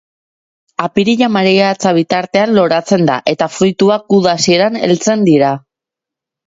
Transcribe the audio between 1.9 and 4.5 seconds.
bitartean loratzen da eta fruituak uda